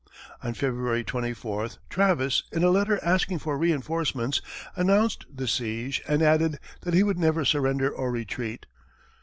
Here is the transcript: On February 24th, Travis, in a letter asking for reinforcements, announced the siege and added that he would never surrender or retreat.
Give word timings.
On 0.41 0.55
February 0.55 1.03
24th, 1.03 1.77
Travis, 1.87 2.41
in 2.51 2.63
a 2.63 2.71
letter 2.71 2.99
asking 3.03 3.37
for 3.37 3.55
reinforcements, 3.55 4.41
announced 4.75 5.25
the 5.31 5.47
siege 5.47 6.01
and 6.07 6.23
added 6.23 6.57
that 6.81 6.95
he 6.95 7.03
would 7.03 7.19
never 7.19 7.45
surrender 7.45 7.91
or 7.91 8.09
retreat. 8.09 8.65